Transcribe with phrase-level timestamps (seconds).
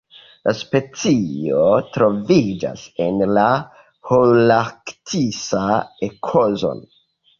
[0.47, 1.59] La specio
[1.97, 3.45] troviĝas en la
[4.13, 5.73] holarktisa
[6.09, 6.91] ekozono.